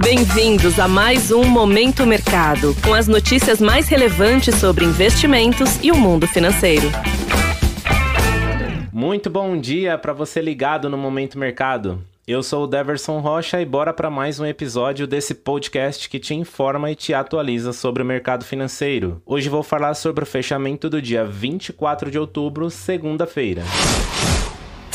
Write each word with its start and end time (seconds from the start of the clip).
Bem-vindos 0.00 0.78
a 0.78 0.86
mais 0.86 1.32
um 1.32 1.44
Momento 1.44 2.06
Mercado, 2.06 2.74
com 2.84 2.94
as 2.94 3.08
notícias 3.08 3.60
mais 3.60 3.88
relevantes 3.88 4.54
sobre 4.54 4.84
investimentos 4.84 5.82
e 5.82 5.90
o 5.90 5.96
mundo 5.96 6.26
financeiro. 6.26 6.86
Muito 8.92 9.28
bom 9.28 9.58
dia 9.58 9.98
para 9.98 10.12
você 10.12 10.40
ligado 10.40 10.88
no 10.88 10.96
Momento 10.96 11.36
Mercado. 11.36 12.00
Eu 12.26 12.42
sou 12.42 12.64
o 12.64 12.66
Deverson 12.66 13.18
Rocha 13.18 13.60
e 13.60 13.66
bora 13.66 13.92
para 13.92 14.08
mais 14.08 14.38
um 14.38 14.46
episódio 14.46 15.06
desse 15.06 15.34
podcast 15.34 16.08
que 16.08 16.20
te 16.20 16.34
informa 16.34 16.90
e 16.90 16.94
te 16.94 17.12
atualiza 17.12 17.72
sobre 17.72 18.02
o 18.02 18.06
mercado 18.06 18.44
financeiro. 18.44 19.20
Hoje 19.26 19.48
vou 19.48 19.62
falar 19.62 19.94
sobre 19.94 20.22
o 20.22 20.26
fechamento 20.26 20.88
do 20.88 21.02
dia 21.02 21.24
24 21.24 22.10
de 22.10 22.18
outubro, 22.18 22.70
segunda-feira. 22.70 23.62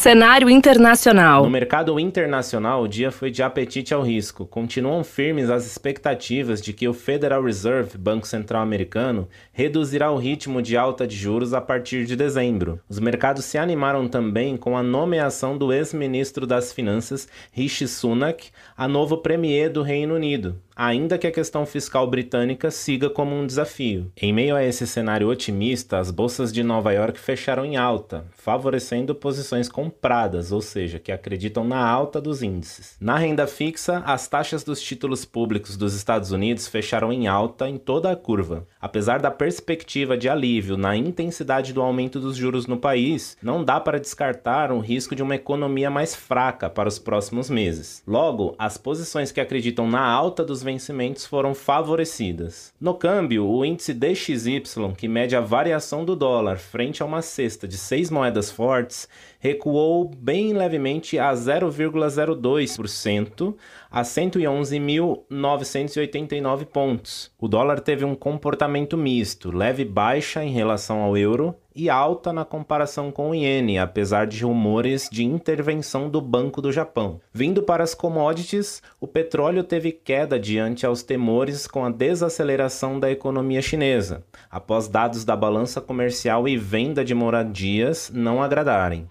Cenário 0.00 0.48
internacional. 0.48 1.44
No 1.44 1.50
mercado 1.50 2.00
internacional, 2.00 2.84
o 2.84 2.88
dia 2.88 3.10
foi 3.10 3.30
de 3.30 3.42
apetite 3.42 3.92
ao 3.92 4.00
risco. 4.00 4.46
Continuam 4.46 5.04
firmes 5.04 5.50
as 5.50 5.66
expectativas 5.66 6.62
de 6.62 6.72
que 6.72 6.88
o 6.88 6.94
Federal 6.94 7.44
Reserve, 7.44 7.98
Banco 7.98 8.26
Central 8.26 8.62
Americano, 8.62 9.28
reduzirá 9.52 10.10
o 10.10 10.16
ritmo 10.16 10.62
de 10.62 10.74
alta 10.74 11.06
de 11.06 11.14
juros 11.14 11.52
a 11.52 11.60
partir 11.60 12.06
de 12.06 12.16
dezembro. 12.16 12.80
Os 12.88 12.98
mercados 12.98 13.44
se 13.44 13.58
animaram 13.58 14.08
também 14.08 14.56
com 14.56 14.74
a 14.74 14.82
nomeação 14.82 15.58
do 15.58 15.70
ex-ministro 15.70 16.46
das 16.46 16.72
Finanças, 16.72 17.28
Rishi 17.52 17.86
Sunak, 17.86 18.48
a 18.74 18.88
novo 18.88 19.18
premier 19.18 19.68
do 19.68 19.82
Reino 19.82 20.14
Unido 20.14 20.56
ainda 20.82 21.18
que 21.18 21.26
a 21.26 21.30
questão 21.30 21.66
fiscal 21.66 22.06
britânica 22.06 22.70
siga 22.70 23.10
como 23.10 23.36
um 23.36 23.46
desafio. 23.46 24.10
Em 24.16 24.32
meio 24.32 24.56
a 24.56 24.64
esse 24.64 24.86
cenário 24.86 25.28
otimista, 25.28 25.98
as 25.98 26.10
bolsas 26.10 26.50
de 26.50 26.62
Nova 26.62 26.90
York 26.90 27.20
fecharam 27.20 27.66
em 27.66 27.76
alta, 27.76 28.24
favorecendo 28.32 29.14
posições 29.14 29.68
compradas, 29.90 30.52
ou 30.52 30.62
seja, 30.62 31.00
que 31.00 31.10
acreditam 31.10 31.64
na 31.64 31.84
alta 31.84 32.20
dos 32.20 32.42
índices. 32.42 32.96
Na 33.00 33.18
renda 33.18 33.46
fixa, 33.46 33.98
as 34.06 34.28
taxas 34.28 34.62
dos 34.62 34.80
títulos 34.80 35.24
públicos 35.24 35.76
dos 35.76 35.94
Estados 35.94 36.30
Unidos 36.30 36.68
fecharam 36.68 37.12
em 37.12 37.26
alta 37.26 37.68
em 37.68 37.76
toda 37.76 38.10
a 38.10 38.16
curva. 38.16 38.66
Apesar 38.80 39.20
da 39.20 39.30
perspectiva 39.30 40.16
de 40.16 40.28
alívio 40.28 40.76
na 40.76 40.96
intensidade 40.96 41.72
do 41.72 41.82
aumento 41.82 42.20
dos 42.20 42.36
juros 42.36 42.66
no 42.66 42.76
país, 42.76 43.36
não 43.42 43.64
dá 43.64 43.80
para 43.80 43.98
descartar 43.98 44.70
um 44.70 44.78
risco 44.78 45.14
de 45.14 45.22
uma 45.22 45.34
economia 45.34 45.90
mais 45.90 46.14
fraca 46.14 46.70
para 46.70 46.88
os 46.88 46.98
próximos 46.98 47.50
meses. 47.50 48.02
Logo, 48.06 48.54
as 48.58 48.78
posições 48.78 49.32
que 49.32 49.40
acreditam 49.40 49.88
na 49.88 50.02
alta 50.02 50.44
dos 50.44 50.62
vencimentos 50.62 51.26
foram 51.26 51.52
favorecidas. 51.52 52.72
No 52.80 52.94
câmbio, 52.94 53.46
o 53.46 53.64
índice 53.64 53.92
DXY, 53.92 54.62
que 54.96 55.08
mede 55.08 55.34
a 55.34 55.40
variação 55.40 56.04
do 56.04 56.14
dólar 56.14 56.58
frente 56.58 57.02
a 57.02 57.06
uma 57.06 57.22
cesta 57.22 57.66
de 57.66 57.76
seis 57.76 58.10
moedas 58.10 58.50
fortes, 58.50 59.08
recuou 59.40 59.79
bem 60.16 60.52
levemente 60.52 61.18
a 61.18 61.32
0,02% 61.32 63.56
a 63.90 64.02
111.989 64.02 66.66
pontos. 66.66 67.32
O 67.38 67.48
dólar 67.48 67.80
teve 67.80 68.04
um 68.04 68.14
comportamento 68.14 68.94
misto, 68.96 69.50
leve 69.50 69.84
baixa 69.84 70.44
em 70.44 70.52
relação 70.52 71.00
ao 71.00 71.16
euro 71.16 71.56
e 71.74 71.88
alta 71.88 72.32
na 72.32 72.44
comparação 72.44 73.10
com 73.10 73.30
o 73.30 73.34
iene, 73.34 73.78
apesar 73.78 74.26
de 74.26 74.44
rumores 74.44 75.08
de 75.10 75.24
intervenção 75.24 76.10
do 76.10 76.20
Banco 76.20 76.60
do 76.60 76.70
Japão. 76.70 77.18
Vindo 77.32 77.62
para 77.62 77.82
as 77.82 77.94
commodities, 77.94 78.82
o 79.00 79.06
petróleo 79.06 79.64
teve 79.64 79.92
queda 79.92 80.38
diante 80.38 80.84
aos 80.84 81.02
temores 81.02 81.66
com 81.66 81.82
a 81.84 81.90
desaceleração 81.90 83.00
da 83.00 83.10
economia 83.10 83.62
chinesa, 83.62 84.22
após 84.50 84.88
dados 84.88 85.24
da 85.24 85.34
balança 85.34 85.80
comercial 85.80 86.46
e 86.46 86.54
venda 86.56 87.04
de 87.04 87.14
moradias 87.14 88.10
não 88.12 88.42
agradarem. 88.42 89.08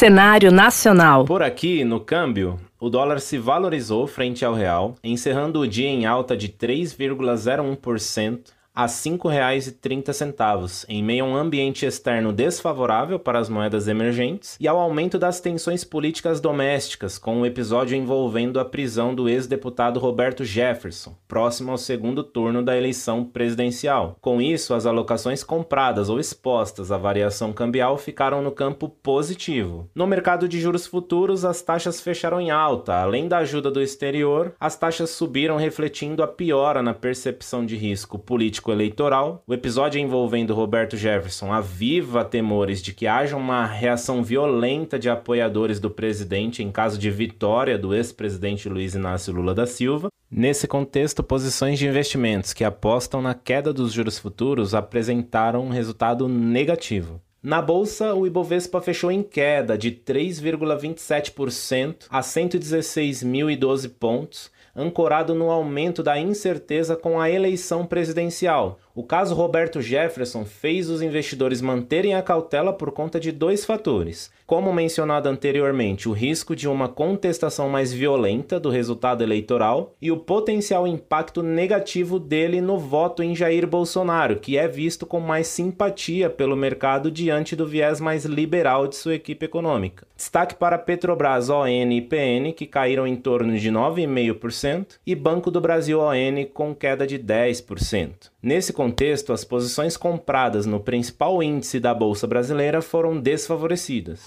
Cenário 0.00 0.50
nacional. 0.50 1.26
Por 1.26 1.42
aqui, 1.42 1.84
no 1.84 2.00
câmbio, 2.00 2.58
o 2.80 2.88
dólar 2.88 3.20
se 3.20 3.36
valorizou 3.36 4.06
frente 4.06 4.42
ao 4.42 4.54
real, 4.54 4.94
encerrando 5.04 5.60
o 5.60 5.68
dia 5.68 5.90
em 5.90 6.06
alta 6.06 6.34
de 6.34 6.48
3,01% 6.48 8.38
a 8.74 8.82
R$ 8.82 8.88
5,30, 8.88 10.84
em 10.88 11.02
meio 11.02 11.24
a 11.24 11.28
um 11.28 11.36
ambiente 11.36 11.84
externo 11.84 12.32
desfavorável 12.32 13.18
para 13.18 13.38
as 13.38 13.48
moedas 13.48 13.88
emergentes 13.88 14.56
e 14.60 14.68
ao 14.68 14.78
aumento 14.78 15.18
das 15.18 15.40
tensões 15.40 15.82
políticas 15.82 16.40
domésticas, 16.40 17.18
com 17.18 17.40
o 17.40 17.46
episódio 17.46 17.96
envolvendo 17.96 18.60
a 18.60 18.64
prisão 18.64 19.14
do 19.14 19.28
ex-deputado 19.28 19.98
Roberto 19.98 20.44
Jefferson, 20.44 21.16
próximo 21.26 21.72
ao 21.72 21.78
segundo 21.78 22.22
turno 22.22 22.62
da 22.62 22.76
eleição 22.76 23.24
presidencial. 23.24 24.16
Com 24.20 24.40
isso, 24.40 24.72
as 24.72 24.86
alocações 24.86 25.42
compradas 25.42 26.08
ou 26.08 26.20
expostas 26.20 26.92
à 26.92 26.96
variação 26.96 27.52
cambial 27.52 27.98
ficaram 27.98 28.40
no 28.40 28.52
campo 28.52 28.88
positivo. 28.88 29.90
No 29.94 30.06
mercado 30.06 30.48
de 30.48 30.60
juros 30.60 30.86
futuros, 30.86 31.44
as 31.44 31.60
taxas 31.60 32.00
fecharam 32.00 32.40
em 32.40 32.50
alta. 32.50 32.94
Além 32.94 33.26
da 33.26 33.38
ajuda 33.38 33.70
do 33.70 33.82
exterior, 33.82 34.54
as 34.60 34.76
taxas 34.76 35.10
subiram 35.10 35.56
refletindo 35.56 36.22
a 36.22 36.28
piora 36.28 36.82
na 36.82 36.94
percepção 36.94 37.66
de 37.66 37.76
risco 37.76 38.18
político 38.18 38.59
político 38.60 38.70
eleitoral. 38.70 39.42
O 39.46 39.54
episódio 39.54 40.00
envolvendo 40.00 40.54
Roberto 40.54 40.96
Jefferson 40.96 41.52
aviva 41.52 42.24
temores 42.24 42.80
de 42.82 42.92
que 42.92 43.06
haja 43.06 43.36
uma 43.36 43.64
reação 43.66 44.20
violenta 44.22 44.98
de 44.98 45.08
apoiadores 45.08 45.78
do 45.80 45.88
presidente 45.90 46.62
em 46.62 46.70
caso 46.70 46.98
de 46.98 47.10
vitória 47.10 47.78
do 47.78 47.94
ex-presidente 47.94 48.68
Luiz 48.68 48.94
Inácio 48.94 49.32
Lula 49.32 49.54
da 49.54 49.66
Silva. 49.66 50.10
Nesse 50.30 50.68
contexto, 50.68 51.22
posições 51.22 51.78
de 51.78 51.88
investimentos 51.88 52.52
que 52.52 52.64
apostam 52.64 53.22
na 53.22 53.32
queda 53.34 53.72
dos 53.72 53.92
juros 53.92 54.18
futuros 54.18 54.74
apresentaram 54.74 55.64
um 55.64 55.70
resultado 55.70 56.28
negativo. 56.28 57.20
Na 57.42 57.62
bolsa, 57.62 58.14
o 58.14 58.26
Ibovespa 58.26 58.82
fechou 58.82 59.10
em 59.10 59.22
queda 59.22 59.78
de 59.78 59.90
3,27% 59.90 62.04
a 62.10 62.20
116.012 62.20 63.90
pontos, 63.98 64.50
ancorado 64.74 65.34
no 65.34 65.50
aumento 65.50 66.02
da 66.02 66.18
incerteza 66.18 66.96
com 66.96 67.20
a 67.20 67.30
eleição 67.30 67.86
presidencial, 67.86 68.78
o 68.92 69.04
caso 69.04 69.34
Roberto 69.34 69.80
Jefferson 69.80 70.44
fez 70.44 70.90
os 70.90 71.00
investidores 71.00 71.62
manterem 71.62 72.14
a 72.14 72.22
cautela 72.22 72.72
por 72.72 72.90
conta 72.90 73.20
de 73.20 73.32
dois 73.32 73.64
fatores. 73.64 74.30
Como 74.46 74.72
mencionado 74.72 75.28
anteriormente, 75.28 76.08
o 76.08 76.12
risco 76.12 76.56
de 76.56 76.68
uma 76.68 76.88
contestação 76.88 77.68
mais 77.68 77.92
violenta 77.92 78.58
do 78.58 78.68
resultado 78.68 79.22
eleitoral 79.22 79.94
e 80.02 80.10
o 80.10 80.16
potencial 80.16 80.88
impacto 80.88 81.40
negativo 81.40 82.18
dele 82.18 82.60
no 82.60 82.78
voto 82.78 83.22
em 83.22 83.34
Jair 83.34 83.64
Bolsonaro, 83.64 84.40
que 84.40 84.58
é 84.58 84.66
visto 84.66 85.06
com 85.06 85.20
mais 85.20 85.46
simpatia 85.46 86.28
pelo 86.28 86.56
mercado 86.56 87.12
diante 87.12 87.54
do 87.54 87.66
viés 87.66 88.00
mais 88.00 88.24
liberal 88.24 88.88
de 88.88 88.96
sua 88.96 89.14
equipe 89.14 89.46
econômica. 89.46 90.04
Destaque 90.16 90.56
para 90.56 90.76
Petrobras 90.76 91.48
ON 91.48 91.66
e 91.66 92.02
PN, 92.02 92.52
que 92.52 92.66
caíram 92.66 93.06
em 93.06 93.16
torno 93.16 93.56
de 93.56 93.70
9,5%, 93.70 94.59
e 95.06 95.14
Banco 95.14 95.50
do 95.50 95.60
Brasil 95.60 96.00
ON 96.00 96.44
com 96.52 96.74
queda 96.74 97.06
de 97.06 97.18
10%. 97.18 98.30
Nesse 98.42 98.72
contexto, 98.72 99.32
as 99.32 99.44
posições 99.44 99.96
compradas 99.96 100.66
no 100.66 100.80
principal 100.80 101.42
índice 101.42 101.80
da 101.80 101.94
Bolsa 101.94 102.26
Brasileira 102.26 102.82
foram 102.82 103.20
desfavorecidas. 103.20 104.20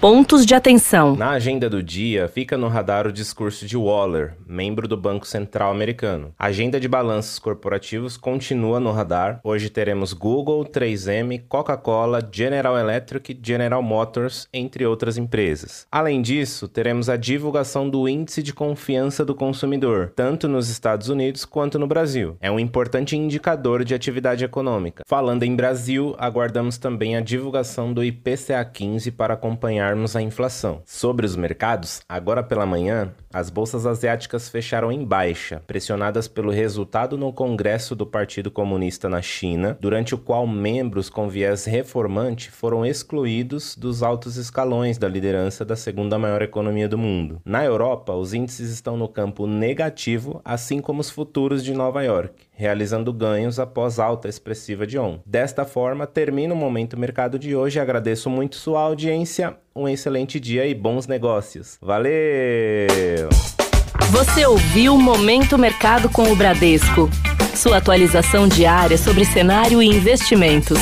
Pontos 0.00 0.46
de 0.46 0.54
atenção. 0.54 1.16
Na 1.16 1.30
agenda 1.30 1.68
do 1.68 1.82
dia, 1.82 2.28
fica 2.28 2.56
no 2.56 2.68
radar 2.68 3.04
o 3.08 3.12
discurso 3.12 3.66
de 3.66 3.76
Waller, 3.76 4.36
membro 4.46 4.86
do 4.86 4.96
Banco 4.96 5.26
Central 5.26 5.72
americano. 5.72 6.32
A 6.38 6.46
agenda 6.46 6.78
de 6.78 6.86
balanços 6.86 7.40
corporativos 7.40 8.16
continua 8.16 8.78
no 8.78 8.92
radar. 8.92 9.40
Hoje 9.42 9.68
teremos 9.68 10.12
Google, 10.12 10.64
3M, 10.64 11.42
Coca-Cola, 11.48 12.20
General 12.30 12.78
Electric, 12.78 13.36
General 13.42 13.82
Motors, 13.82 14.46
entre 14.52 14.86
outras 14.86 15.18
empresas. 15.18 15.84
Além 15.90 16.22
disso, 16.22 16.68
teremos 16.68 17.08
a 17.08 17.16
divulgação 17.16 17.90
do 17.90 18.08
Índice 18.08 18.40
de 18.40 18.54
Confiança 18.54 19.24
do 19.24 19.34
Consumidor, 19.34 20.12
tanto 20.14 20.46
nos 20.46 20.68
Estados 20.68 21.08
Unidos 21.08 21.44
quanto 21.44 21.76
no 21.76 21.88
Brasil. 21.88 22.36
É 22.40 22.48
um 22.48 22.60
importante 22.60 23.16
indicador 23.16 23.84
de 23.84 23.96
atividade 23.96 24.44
econômica. 24.44 25.02
Falando 25.08 25.42
em 25.42 25.56
Brasil, 25.56 26.14
aguardamos 26.20 26.78
também 26.78 27.16
a 27.16 27.20
divulgação 27.20 27.92
do 27.92 28.04
IPCA 28.04 28.64
15 28.64 29.10
para 29.10 29.34
acompanhar 29.34 29.87
a 30.16 30.22
inflação. 30.22 30.82
Sobre 30.84 31.24
os 31.24 31.36
mercados, 31.36 32.00
agora 32.08 32.42
pela 32.42 32.66
manhã, 32.66 33.12
as 33.32 33.50
bolsas 33.50 33.86
asiáticas 33.86 34.48
fecharam 34.48 34.90
em 34.90 35.04
baixa, 35.04 35.62
pressionadas 35.66 36.26
pelo 36.26 36.50
resultado 36.50 37.16
no 37.16 37.32
Congresso 37.32 37.94
do 37.94 38.06
Partido 38.06 38.50
Comunista 38.50 39.08
na 39.08 39.22
China, 39.22 39.78
durante 39.80 40.14
o 40.14 40.18
qual 40.18 40.46
membros 40.46 41.08
com 41.08 41.28
viés 41.28 41.64
reformante 41.64 42.50
foram 42.50 42.84
excluídos 42.84 43.76
dos 43.76 44.02
altos 44.02 44.36
escalões 44.36 44.98
da 44.98 45.08
liderança 45.08 45.64
da 45.64 45.76
segunda 45.76 46.18
maior 46.18 46.42
economia 46.42 46.88
do 46.88 46.98
mundo. 46.98 47.40
Na 47.44 47.64
Europa, 47.64 48.12
os 48.14 48.34
índices 48.34 48.70
estão 48.70 48.96
no 48.96 49.08
campo 49.08 49.46
negativo, 49.46 50.40
assim 50.44 50.80
como 50.80 51.00
os 51.00 51.10
futuros 51.10 51.64
de 51.64 51.72
Nova 51.72 52.02
York 52.02 52.47
realizando 52.58 53.12
ganhos 53.12 53.60
após 53.60 54.00
alta 54.00 54.28
expressiva 54.28 54.84
de 54.84 54.98
ontem. 54.98 55.22
Desta 55.24 55.64
forma, 55.64 56.08
termina 56.08 56.52
o 56.52 56.56
Momento 56.56 56.98
Mercado 56.98 57.38
de 57.38 57.54
hoje. 57.54 57.78
Agradeço 57.78 58.28
muito 58.28 58.56
sua 58.56 58.80
audiência, 58.80 59.56
um 59.76 59.88
excelente 59.88 60.40
dia 60.40 60.66
e 60.66 60.74
bons 60.74 61.06
negócios. 61.06 61.78
Valeu! 61.80 62.10
Você 64.10 64.44
ouviu 64.44 64.96
Momento 64.98 65.56
Mercado 65.56 66.10
com 66.10 66.32
o 66.32 66.34
Bradesco. 66.34 67.08
Sua 67.54 67.76
atualização 67.76 68.48
diária 68.48 68.98
sobre 68.98 69.24
cenário 69.24 69.80
e 69.80 69.86
investimentos. 69.86 70.78